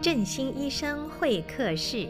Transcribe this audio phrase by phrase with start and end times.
[0.00, 2.06] 振兴医生会客室。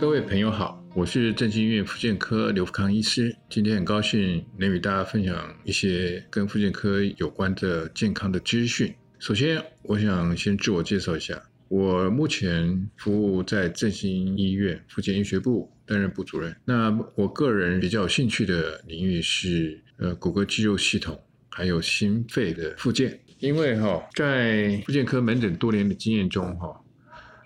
[0.00, 3.36] 各位朋友好，我是振兴医院复健科刘福康医师。
[3.50, 8.94] 今天很高兴能与大家分享一些跟复健科有关的健康的资讯。
[9.18, 16.56] 首先，我想先自我介绍一下，我目前服务在振兴医院妇健医学部，担任部主任。
[16.64, 21.20] 那我个人比较有兴趣的领域是呃骨骼肌肉系统，
[21.58, 23.18] 还有心肺的复健。
[23.40, 26.80] 因为哈，在复健科门诊多年的经验中哈，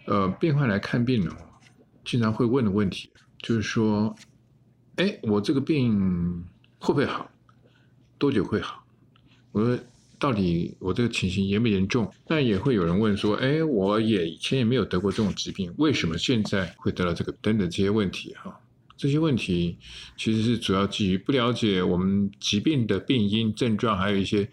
[0.07, 1.35] 呃，病患来看病呢。
[2.05, 3.09] 经常会问的问题
[3.39, 4.15] 就是说，
[4.97, 6.45] 哎，我这个病
[6.79, 7.31] 会不会好？
[8.19, 8.85] 多久会好？
[9.53, 9.79] 我说，
[10.19, 12.13] 到底我这个情形严不严重？
[12.29, 17.33] 那也会有人问说，哎，我也以前也没有得过这种疾病，为什么现在会得到这个？
[17.41, 18.61] 等等这些问题哈，
[19.03, 19.77] 这些问题
[20.17, 24.49] 其实是主要基于不了解我们疾病的病因、症状，还有一些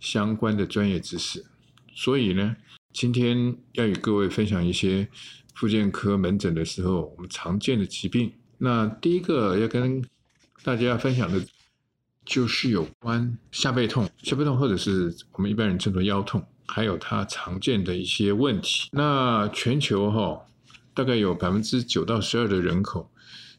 [0.00, 1.44] 相关的专业知识。
[1.94, 2.56] 所以呢，
[2.92, 5.08] 今天要与各位分享一些。
[5.54, 10.02] 附件科门诊的时候，我们常见的疾病，那第一个要跟
[10.64, 11.44] 大家分享的，
[12.24, 18.88] 就是有关下背痛、下背痛或者是我们一般人称作腰痛，还有它常见的一些问题。
[18.92, 20.40] 那全球哈，
[20.94, 23.12] 大概有百分之九到十二的人口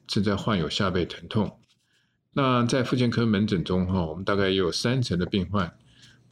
[0.07, 1.59] 正在患有下背疼痛。
[2.33, 5.75] 那在妇健科门诊中哈，我们大概也有三成的病患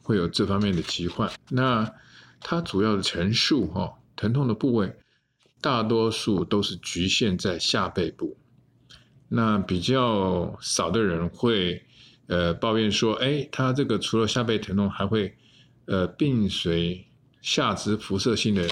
[0.02, 1.30] 会有这方面的疾患。
[1.50, 1.92] 那
[2.40, 4.94] 它主要的陈述哈，疼痛的部位。
[5.60, 8.36] 大多数都是局限在下背部，
[9.28, 11.80] 那比较少的人会，
[12.26, 15.32] 呃，抱怨说，哎，他这个除了下背疼痛，还会，
[15.84, 17.06] 呃，并随
[17.42, 18.68] 下肢辐射性的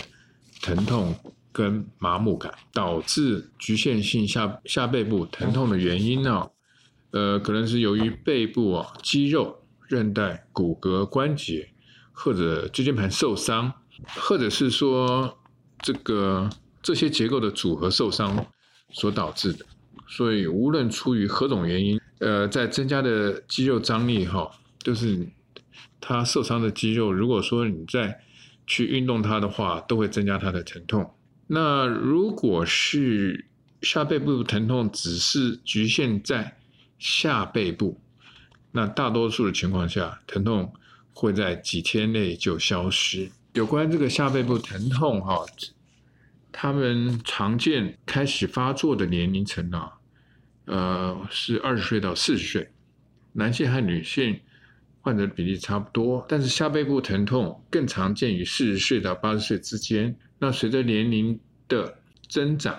[0.61, 1.15] 疼痛
[1.53, 6.51] 跟麻木感，导致局限性下下背部疼痛的原因呢，
[7.11, 11.69] 呃，可能是由于背部啊肌肉、韧带、骨骼、关节
[12.13, 13.73] 或者椎间盘受伤，
[14.17, 15.39] 或者是说
[15.83, 16.51] 这个。
[16.83, 18.47] 这些结构的组合受伤
[18.91, 19.67] 所导致的，
[20.09, 25.29] 所以无论出于何种原因，呃，在增加的肌肉张力哈，就是
[26.01, 28.19] 它受伤的肌肉，如果说你再
[28.67, 31.13] 去运动它的话，都会增加它的疼痛。
[31.53, 33.45] 那如果是
[33.83, 36.57] 下背部疼痛只是局限在
[36.97, 38.01] 下背部，
[38.71, 40.73] 那大多数的情况下，疼痛
[41.13, 43.29] 会在几天内就消失。
[43.55, 45.45] 有关这个下背部疼痛哈。
[46.53, 49.95] 他们常见开始发作的年龄层啊，
[50.67, 52.71] 呃，是二十岁到四十岁，
[53.33, 54.39] 男性和女性
[55.01, 60.17] 患者比例差不多，但是下背部疼痛更常见于四十岁到八十岁之间。
[60.41, 62.77] 那随着年龄的增长，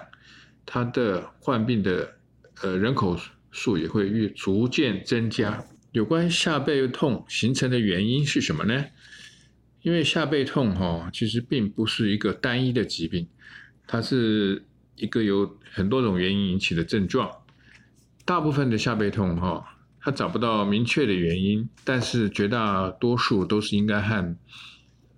[0.66, 2.16] 他的患病的
[2.62, 3.18] 呃人口
[3.52, 5.64] 数也会越逐渐增加。
[5.92, 8.86] 有关下背痛形成的原因是什么呢？
[9.82, 13.28] 因为下背痛哈，其实并不是一个单一的疾病。
[13.88, 17.30] 它是一个由很多种原因引起的症状，
[18.26, 24.36] 大部分的下背痛哈，它找不到明确的原因，但是绝大多数都是应该和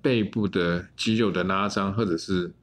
[0.03, 2.53] 背部的肌肉的拉伤或者是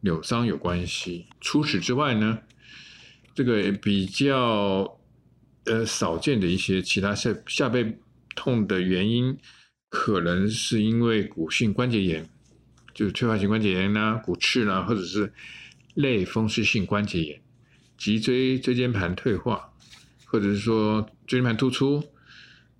[0.00, 1.26] 扭伤有关系。
[1.40, 2.40] 除此之外呢，
[3.32, 4.98] 这个比较
[5.66, 7.98] 呃少见的一些其他下下背
[8.34, 9.38] 痛的原因，
[9.88, 12.28] 可能是因为骨性关节炎。
[12.94, 15.32] 就是退化性关节炎呐、啊、骨刺啦、或者是
[15.94, 17.40] 类风湿性关节炎、
[17.96, 19.72] 脊椎椎间盘退化，
[20.24, 22.02] 或者是说椎间盘突出，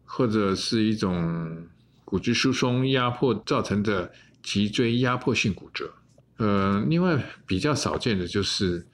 [0.04, 1.68] 或者是一种
[2.08, 4.10] 骨质疏松压迫造成的
[4.42, 5.92] 脊椎压迫性骨折。
[6.38, 8.86] 呃，另外比较少见的就是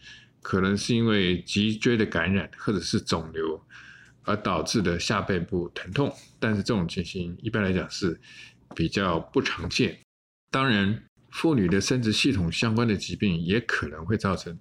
[0.42, 3.62] 可能是因为脊椎的感染或者是肿瘤
[4.24, 8.20] 而导致的下背部疼痛，但是这种情形一般来讲是
[8.74, 9.96] 比较不常见。
[10.50, 11.00] 当然。
[11.30, 14.56] 妇女的生殖系统相关的疾病也可能会造成，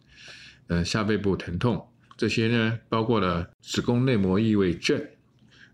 [0.65, 1.87] 呃，下背部疼痛。
[2.17, 4.99] 这些呢，包括了子宫内膜异位症、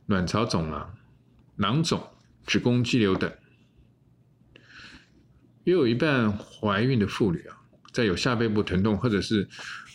[0.07, 0.93] 卵巢肿囊、
[1.55, 2.05] 囊肿、
[2.49, 3.31] 子宫肌瘤等。
[5.65, 7.61] 约有一半怀孕的妇女啊，
[7.93, 9.47] 在有下背部疼痛或者是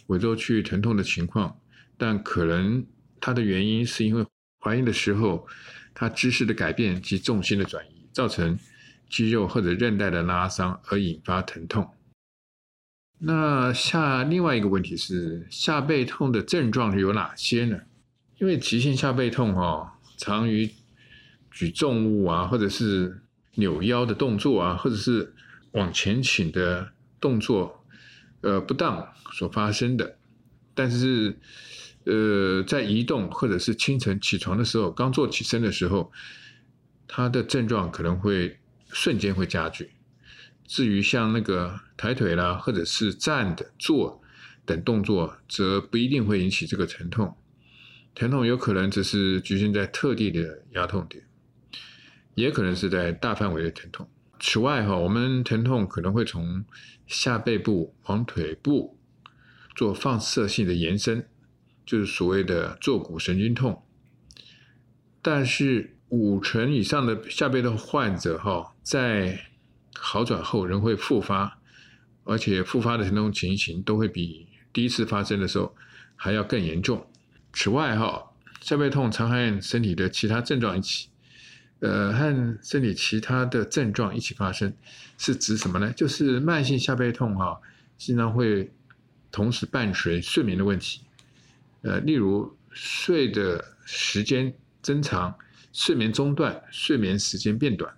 [0.07, 1.59] 委周区域疼痛的情况，
[1.99, 2.87] 但可能
[3.21, 4.25] 它的原因是因为
[4.61, 5.49] 怀孕的时候，
[5.93, 8.57] 她姿势的改变及重心的转移造成。
[9.11, 11.89] 肌肉或者韧带的拉伤而引发疼痛。
[13.19, 17.79] 那下另外一个问题是，下背痛的症状有哪些呢？
[18.39, 20.69] 因为急性下背痛哦，常与
[21.55, 23.23] 举重物啊，或者是
[23.55, 25.33] 扭腰的动作啊，或者是
[25.73, 27.83] 往前倾的动作，
[28.43, 30.19] 呃，不当所发生的。
[30.75, 31.39] 但是，
[32.05, 36.13] 呃，在移动或者是清晨起床的时候，刚坐起身的时候。
[37.07, 38.59] 它的症状可能会
[38.89, 39.91] 瞬间会加剧。
[40.67, 44.21] 至于像那个抬腿啦，或者是站的、坐
[44.65, 47.37] 等动作，则不一定会引起这个疼痛。
[48.15, 51.23] 疼痛有可能只是局限在特定的压痛点，
[52.35, 54.09] 也可能是在大范围的疼痛。
[54.41, 56.65] 此外，哈，我们疼痛可能会从
[57.07, 58.99] 下背部往腿部
[59.75, 61.27] 做放射性的延伸，
[61.87, 63.83] 就是所谓的坐骨神经痛。
[65.23, 69.47] 但是五成以上的下背痛患者，哈，在
[69.95, 71.59] 好转后仍会复发，
[72.25, 75.75] 而且复发的疼痛情形都会比第一次发生的时候
[76.17, 77.07] 还要更严重。
[77.53, 81.09] 此外，哈，下背痛常和身体的其他症状一起，
[81.85, 84.73] 呃，和身体其他的症状一起发生，
[85.19, 85.93] 是指什么呢？
[85.93, 87.61] 就是慢性下背痛，哈，
[87.99, 88.73] 经常会
[89.31, 91.03] 同时伴随睡眠的问题，
[91.83, 95.37] 呃，例如睡的时间增长、
[95.73, 97.95] 睡眠中断、睡眠时间变短，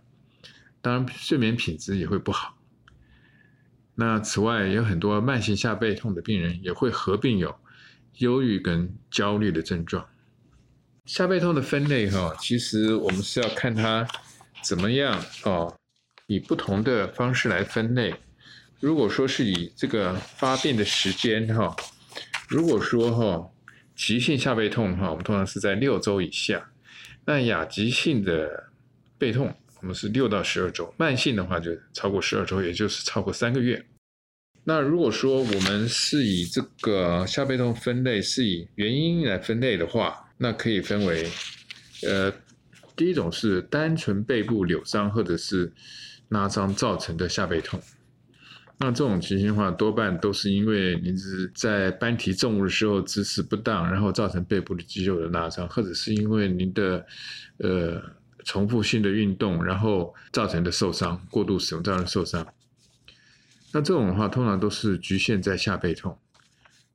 [0.82, 2.58] 当然睡眠品质也会不好。
[3.94, 7.56] 那此外，有很多慢性下背痛的病人也会合并有。
[8.18, 10.08] 忧郁跟焦虑的症状，
[11.06, 14.06] 下背痛的分类哈，其实我们是要看它
[14.64, 15.72] 怎么样哦，
[16.26, 18.12] 以不同的方式来分类。
[18.80, 21.74] 如果说是以这个发病的时间哈，
[22.48, 23.48] 如果说哈
[23.94, 26.58] 急性下背痛哈，我们通常是在六周以下；
[27.24, 28.64] 那亚急性的
[29.16, 33.86] 背痛，我们是六到十二周；慢性的话就超过十二周，也就是超过三个月。
[34.64, 41.30] 那如果说我们是以这个下背痛分类，是以原因来分类的话，那可以分为，
[42.06, 42.32] 呃，
[42.94, 45.72] 第一种是单纯背部扭伤或者是
[46.28, 47.80] 拉伤造成的下背痛。
[48.78, 57.06] 那这种情形的话，多半都是因为您是在搬提重物的时候姿势不当，然后造成背部的肌肉的拉伤，或者是因为您的
[57.56, 58.02] 呃
[58.44, 62.46] 重复性的运动，然后造成的受伤，过度使用造成受伤。
[63.72, 66.18] 那这种的话，通常都是局限在下背痛。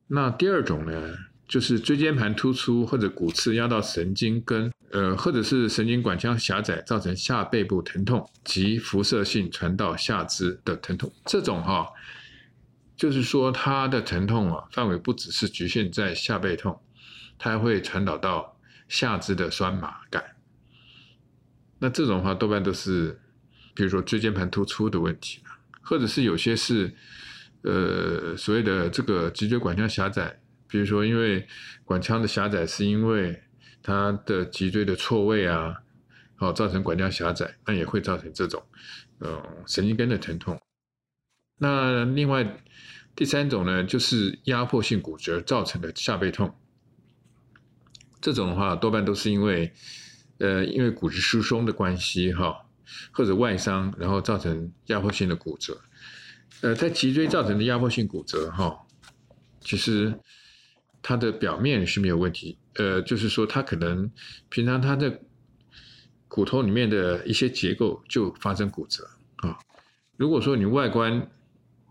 [0.06, 1.16] 那第二种呢，
[1.52, 11.12] 就是椎间盘突出或者骨刺压到神经根，呃，或者是神经管腔狭窄，造成下背部疼痛及辐射性传到下肢的疼痛。
[11.26, 11.86] 这种哈，
[12.96, 16.80] 就是说它的疼痛啊，范围不只是局限在下背痛，
[17.38, 18.58] 它还会传导到
[18.88, 20.24] 下肢的酸麻感。
[21.80, 23.20] 那这种话，多半都是，
[23.74, 25.42] 比如说椎间盘突出的问题。
[25.82, 26.94] 或者是有些是，
[27.60, 30.40] 呃，所谓的这个脊椎管腔狭窄，
[30.72, 31.46] 比如说因为
[31.84, 33.42] 管腔的狭窄是因为
[33.82, 35.82] 它的脊椎的错位啊，
[36.34, 38.64] 好造成管腔狭窄，那也会造成这种，
[39.18, 40.58] 呃，神经根的疼痛。
[41.58, 42.62] 那另外
[43.14, 46.54] 第三种呢，就是压迫性骨折造成的下背痛，
[48.20, 49.70] 这种的话多半都是因为，
[50.38, 52.66] 呃，因为骨质疏松的关系，哈。
[53.12, 55.80] 或者外伤，然后造成压迫性的骨折。
[56.60, 58.80] 呃，在脊椎造成的压迫性骨折，哈，
[59.62, 60.20] 其实
[61.02, 62.56] 它的表面是没有问题。
[62.76, 64.10] 呃，就是说它可能
[64.48, 65.20] 平常它的
[66.28, 69.06] 骨头里面的一些结构就发生骨折
[69.36, 69.58] 啊。
[70.16, 71.30] 如果说你外观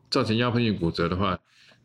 [0.09, 1.39] 造成压迫性骨折的话，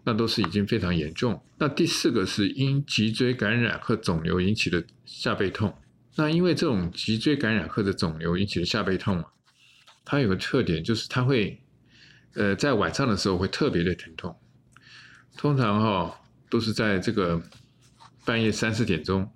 [0.05, 1.43] 那都是已经非常严重。
[1.59, 5.77] 那第四个是因脊椎感染和肿瘤引起的下背痛。
[6.15, 9.25] 那因为这种脊椎感染或者肿瘤引起的下背痛嘛，
[10.05, 11.61] 它有个特点就是它会，
[12.35, 14.35] 呃，在晚上的时候会特别的疼痛，
[15.37, 17.43] 通常哈、都是在这个
[18.25, 19.31] 半夜三四点钟，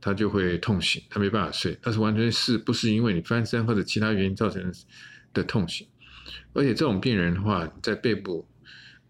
[0.00, 4.72] 他就会痛醒，他没办法睡，但是完全是不是因为你翻身或者其他原因造成
[5.32, 5.86] 的痛醒，
[6.52, 8.46] 而且这种病人的话，在背部，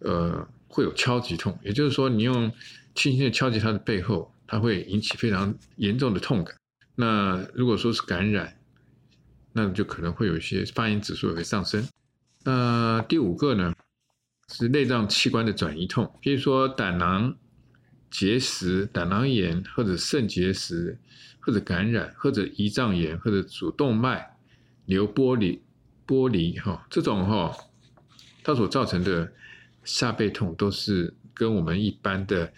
[0.00, 2.52] 呃，会有敲击痛，也就是说你用
[2.94, 6.54] 轻轻的敲击他的背后，他会引起非常严重的痛感。
[6.96, 8.56] 那如果说是感染，
[9.52, 11.88] 那就可能会有一些发炎指数也会上升。
[12.44, 13.74] 那第五个呢，
[14.50, 17.34] 是内脏器官的转移痛，比如说胆囊
[18.10, 20.98] 结石、胆囊炎或者肾结石，
[21.40, 24.36] 或者感染，或者胰脏炎，或者主动脉
[24.86, 25.62] 瘤剥离
[26.06, 27.56] 剥离哈，这种哈，
[28.42, 29.32] 它所造成的
[29.84, 32.52] 下背痛都是跟我们一般的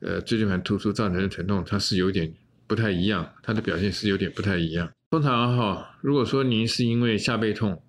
[0.00, 2.32] 呃椎间盘突出造成的疼痛，它是有点。
[2.66, 4.88] 不太一样，它的表现是有点不太一样。
[5.10, 7.82] 通常哈，如果说您是因为下背痛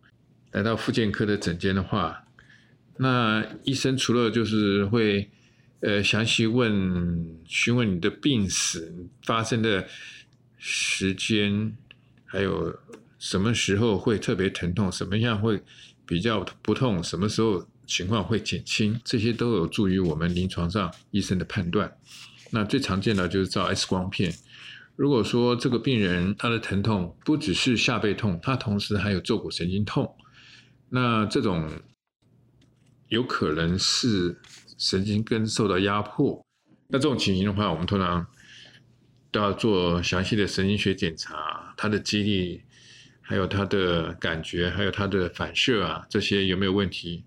[0.53, 2.23] 来到复健科的诊间的话，
[2.97, 5.29] 那医生除了就是会
[5.79, 8.93] 呃详细问询问你的病史
[9.23, 9.87] 发生的
[10.57, 11.75] 时间，
[12.25, 12.77] 还有
[13.17, 15.61] 什么时候会特别疼痛，什么样会
[16.05, 21.91] 比较不痛，什么时候情况会减轻，这些都有助于我们临床上医生的判断。
[22.51, 24.33] 那最常见的就是照 X 光片。
[24.97, 30.15] 如果说这个病人他的疼痛不只是下背痛，他同时还有坐骨神经痛，
[30.89, 31.67] 那这种
[33.11, 34.39] 有可能是
[34.77, 36.41] 神经根受到压迫。
[36.87, 38.25] 那这种情形的话，我们通常
[39.31, 42.61] 都要做详细的神经学检查，它的肌力，
[43.19, 47.25] 还有它的感觉，还有它的反射啊，这些有没有问题？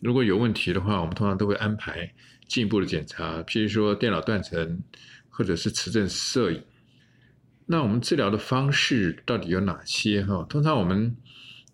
[0.00, 2.14] 如果有问题的话，我们通常都会安排
[2.46, 4.80] 进一步的检查，譬如说电脑断层，
[5.30, 6.62] 或者是磁振摄影。
[7.66, 10.24] 那我们治疗的方式到底有哪些？
[10.24, 11.16] 哈，通常我们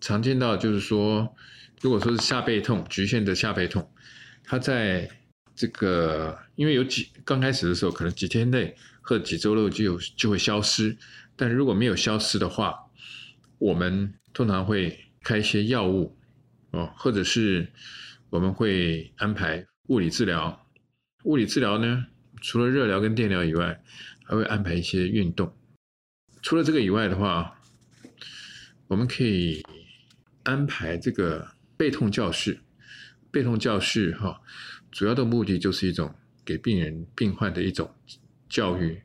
[0.01, 1.33] 常见到就是说，
[1.79, 3.89] 如果说是下背痛，局限的下背痛，
[4.43, 5.09] 它在
[5.55, 10.97] 这个因为有几刚开始的时候，可能几天内或几周内就就会消失，
[11.35, 12.75] 但如果没有消失的话，
[13.59, 16.17] 我们通常会开一些药物
[16.71, 17.71] 哦，或者是
[18.29, 20.65] 我们会安排物理治疗。
[21.25, 22.07] 物理治疗呢，
[22.41, 23.83] 除了热疗跟电疗以外，
[24.25, 25.55] 还会安排一些运动。
[26.41, 27.59] 除了这个以外的话，
[28.87, 29.63] 我们可以
[30.43, 32.59] 安排这个背痛教室。
[33.31, 34.41] 背痛教室哈，
[34.91, 37.89] 主要的目的就是一种给病人、病患的一种
[38.49, 39.01] 教育，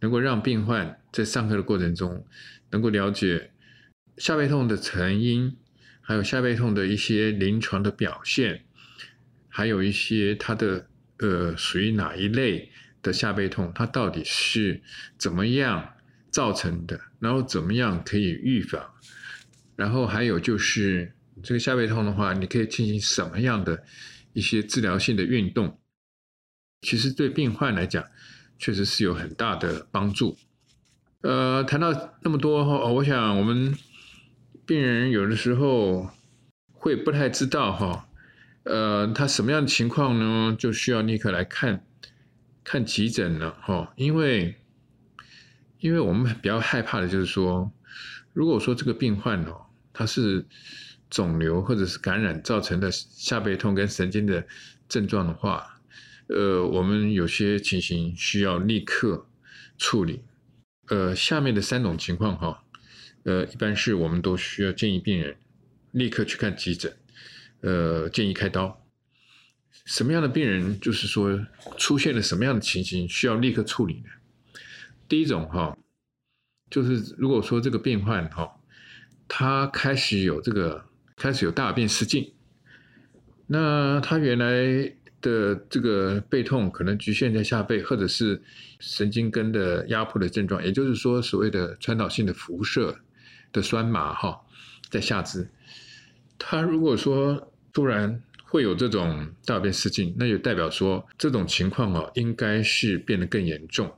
[0.00, 2.26] 能够让病患在上课的过程中
[2.70, 3.52] 能够了解
[4.16, 5.56] 下背痛的成因，
[6.00, 8.64] 还有下背痛的一些临床的表现，
[9.48, 12.72] 还有一些它的呃属于哪一类
[13.02, 14.82] 的下背痛，它到底是
[15.16, 15.94] 怎么样
[16.32, 18.94] 造成的，然后怎么样可以预防，
[19.80, 23.82] 然后还有就是这个下背痛的话，你可以进行什么样的
[24.34, 25.80] 一些治疗性的运动，
[26.82, 28.04] 其实对病患来讲，
[28.58, 30.36] 确实是有很大的帮助。
[31.22, 33.74] 呃，谈到那么多哈，我想我们
[34.66, 36.10] 病人有的时候
[36.72, 38.06] 会不太知道哈，
[38.64, 41.86] 呃，他什么样的情况呢，就需要立刻来看
[42.62, 44.56] 看急诊了哈，因为。
[45.82, 47.72] 因为我们比较害怕的就是说，
[48.34, 50.44] 如果说这个病患哦，它是
[51.08, 54.46] 肿瘤或者是感染造成的下背痛跟神经的
[54.88, 55.80] 症状的话，
[56.28, 59.26] 呃，我们有些情形需要立刻
[59.76, 60.22] 处理。
[60.88, 62.64] 呃，下面的三种情况哈，
[63.22, 65.36] 呃，一般是我们都需要建议病人
[65.92, 66.92] 立刻去看急诊，
[67.60, 68.84] 呃，建议开刀。
[69.84, 74.10] 什么样的病人就是说出现了什么样的情形需要立刻处理呢？
[75.08, 75.76] 第一种哈，
[76.68, 78.59] 就是如果说这个病患哈，
[79.32, 80.84] 他开始有这个
[81.16, 82.32] 开始有大便失禁，
[83.46, 88.42] 那他原来的这个背痛可能局限在下背，或者是
[88.80, 92.98] 神经根的压迫的症状，也就是说所谓的传导性的辐射
[93.52, 94.40] 的酸麻哈，
[94.90, 95.48] 在下肢，
[96.36, 103.88] 他如果说突然会有这种大便失禁，那就代表说这种情况啊，应该是变得更严重。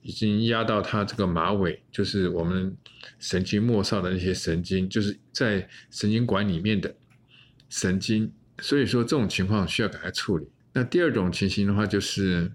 [0.00, 2.74] 已经压到他这个马尾，就是我们
[3.18, 6.94] 神经末梢的那些神经，就是在神经管里面的
[7.68, 8.32] 神经。
[8.62, 10.46] 所以说这种情况需要赶快处理。
[10.72, 12.50] 那第二种情形的话，就是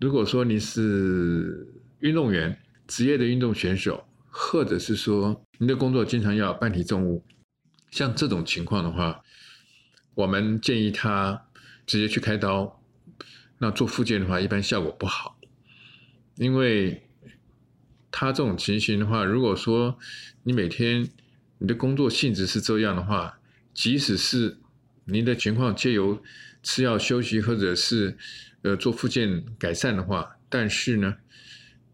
[0.00, 1.68] 如果说你是
[2.00, 7.22] 运动员，职业的运动选手，或者是说你的工作经常要搬提重物，
[7.90, 9.20] 像这种情况的话，
[10.18, 11.46] 我们建议他
[11.86, 12.82] 直接去开刀。
[13.58, 15.38] 那做复健的话，一般效果不好。
[16.34, 17.06] 因为
[18.10, 19.96] 他这种情形的话，如果说
[20.42, 21.08] 你每天
[21.58, 23.38] 你的工作性质是这样的话，
[23.72, 24.58] 即使是
[25.04, 26.20] 您的情况借由
[26.64, 28.18] 吃药休息或者是
[28.62, 31.18] 呃做复健改善的话，但是呢，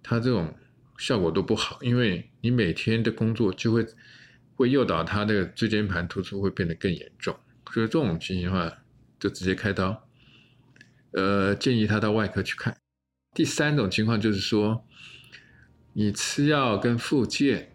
[0.03, 0.57] 他这种
[0.97, 3.87] 效果都不好，因为你每天的工作就会
[4.57, 7.39] 会诱导他的椎间盘突出会变得更严重，
[7.73, 8.73] 所以这种情形的话，
[9.19, 10.07] 就直接开刀，
[11.13, 12.77] 呃，建议他到外科去看。
[13.35, 14.85] 第三种情况就是说，
[15.93, 17.73] 你吃药跟复健，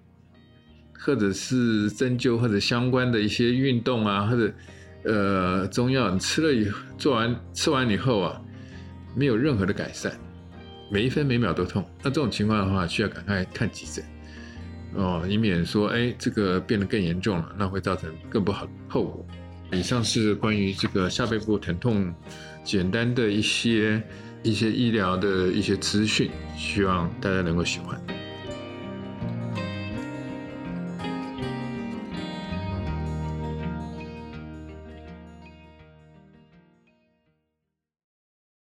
[0.94, 4.54] 或者是针灸或者相关的一些运动啊，或者
[5.04, 8.42] 呃中药，你吃了以做完吃完以后啊，
[9.16, 10.18] 没有任何的改善，
[10.90, 11.86] 每一分每秒都痛。
[12.02, 14.06] 那这种情况的话，需要赶快看急诊
[14.94, 19.28] 哦，以免说哎这个变得更严重了，那会造成更不好的后果。
[19.72, 22.14] 以上是关于这个下背部疼痛
[22.64, 24.02] 简单的一些。
[24.42, 28.19] 一些医疗的一些资讯，希望大家能够喜欢。